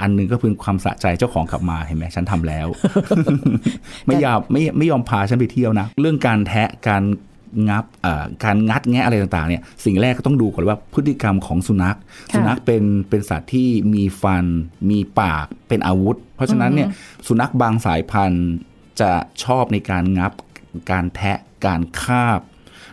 [0.00, 2.66] อันนึงก็เป็นความสะใจเจ้าของกลับมาเห็นไหมฉันทำแล้ว
[4.06, 7.02] ไม่ยอมไม่ไม่ยอมพาฉันไปเที่ยวนะ เรื่องการแทะการ
[7.68, 7.84] งับ
[8.44, 11.96] การงัดแงะอะไรต่างๆเนี่ยสิ่งแรกก็ต้องดูก่อนว่าพฤติกรรมของสุนัข
[12.34, 14.44] สุนัขเป็นเป็นสัตว์ที่มีฟัน
[14.90, 16.88] มีปากเป็นอาวุธ เพราะฉะนั้นเนี่ย
[17.26, 18.48] สุนัขบางสายพันธุ์
[19.00, 19.10] จะ
[19.44, 20.32] ชอบในการงับ
[20.90, 22.40] การแทะการคาบ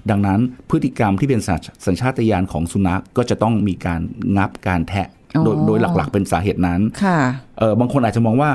[0.10, 0.40] ดังนั้น
[0.70, 1.42] พฤติกรรมที่เป็น
[1.86, 4.02] สัญชาตญาณของสุนัขก็จะต้องมีการ
[4.38, 5.08] งับการแทะ
[5.44, 6.80] โดยโดยหลักๆ เป็นสาเหตุนั้น
[7.60, 8.50] เออบางคนอาจจะมองว่า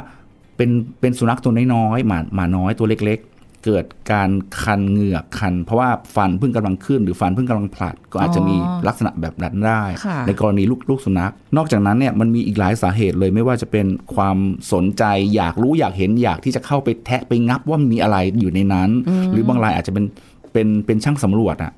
[0.56, 4.30] เป็นเป็นสุนัขตัวน้อยๆหมาหมาน้อยตัวเล็ก ๆ เกิดการ
[4.62, 8.56] คันเหงือกคัน เพราะว่าฟันเพิ่งกำลังขึ้น หรือฟันเพิ่งกำลังผลัด ก็อาจจะมี
[8.88, 9.82] ลักษณะแบบนั้นได้
[10.26, 14.36] ในกรณีลูกลูกสุนัข นอกจากนั้นเนี่ยมันมีอีกหลายสาเหตุเลยไม่ว่าจะเป็นความ
[14.72, 18.90] สนใจอยากรู้อยากเห็นอยากที่จะเข้าไปแทะไปงับว่ามีอะไรอยู่ในนั้น
[19.32, 20.04] หรือบางรายอาจจะเป็น
[20.52, 21.72] เป็นเป็นช่างสำรวจอะ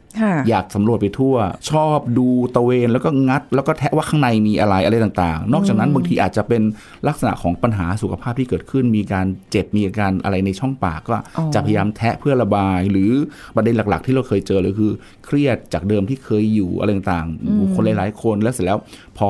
[0.48, 1.34] อยากสำรวจไปทั่ว
[1.70, 6.62] ชอบดูตะเวนแล้วก็งัด แล้วก็แทะว่าข้างในมีอะไรอะไรต่างๆ นอกจากนั้นบางทีอาจจะเป็น
[7.08, 11.16] ลักษณะของปัญหาสุขภาพที่เกิดขึ้น มีการเจ็บมีอาการอะไรในช่องปากก็
[11.54, 13.10] จะพยายามแทะเพื่อระบาย หรือ
[13.56, 14.92] ประเด็นหลัก ๆ ที่เราเคยเจอเลยคือ
[15.26, 18.78] เครียดจากเดิมที่เคยอยู่อะไรต่างๆคนหลายๆคนแล้วเสร็จแล้ว
[19.18, 19.28] พอ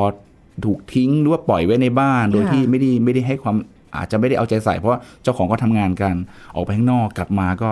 [0.65, 3.57] ถูกทิ้งหรือว่าปล่อยไว้ในบ้าน โดยที่ไม่ได้ไม่ได้ให้ความ
[3.97, 6.15] อาจจะไม่ได้เอาใจใส่เพราะเจ้าของก็ทำงานกัน
[6.55, 7.71] ออกไปข้างนอกกลับมาก็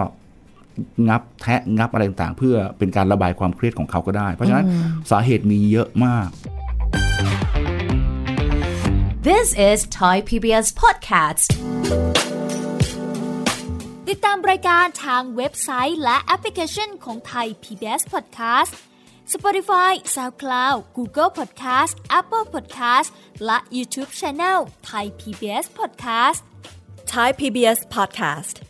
[1.09, 4.67] งับแทะงับอะไรต่างๆ เพื่อเป็นการระบายความเครียดของเขาก็ได้ เพราะฉะนั้น
[5.11, 6.29] สาเหตุมีเยอะมาก
[9.29, 11.49] This is Thai PBS Podcast
[14.09, 18.73] ติดตามรายการทางเว็บไซต์และแอปพลิเคชันของ Thai PBS Podcast
[19.35, 23.09] Spotify, SoundCloud, Google Podcast, Apple Podcast
[23.45, 24.59] และ YouTube Channel
[24.91, 26.41] Thai PBS Podcast
[27.13, 28.70] Thai PBS Podcast